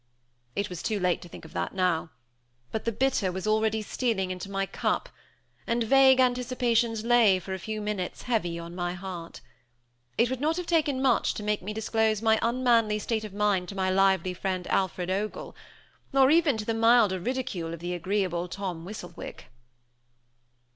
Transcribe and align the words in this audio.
It 0.55 0.67
was 0.67 0.81
too 0.81 0.99
late 0.99 1.21
to 1.21 1.29
think 1.29 1.45
of 1.45 1.53
that 1.53 1.75
now; 1.75 2.09
but 2.71 2.85
the 2.85 2.91
bitter 2.91 3.31
was 3.31 3.45
already 3.45 3.83
stealing 3.83 4.31
into 4.31 4.49
my 4.49 4.65
cup; 4.65 5.09
and 5.67 5.83
vague 5.83 6.19
anticipations 6.19 7.05
lay, 7.05 7.37
for 7.37 7.53
a 7.53 7.59
few 7.59 7.81
minutes, 7.81 8.23
heavy 8.23 8.57
on 8.57 8.73
my 8.73 8.95
heart. 8.95 9.41
It 10.17 10.27
would 10.31 10.41
not 10.41 10.57
have 10.57 10.65
taken 10.65 11.03
much 11.03 11.35
to 11.35 11.43
make 11.43 11.61
me 11.61 11.71
disclose 11.71 12.19
my 12.19 12.39
unmanly 12.41 12.97
state 12.97 13.23
of 13.23 13.31
mind 13.31 13.69
to 13.69 13.75
my 13.75 13.91
lively 13.91 14.33
friend 14.33 14.65
Alfred 14.71 15.11
Ogle, 15.11 15.55
nor 16.11 16.31
even 16.31 16.57
to 16.57 16.65
the 16.65 16.73
milder 16.73 17.19
ridicule 17.19 17.71
of 17.71 17.79
the 17.79 17.93
agreeable 17.93 18.47
Tom 18.47 18.83
Whistlewick. 18.85 19.51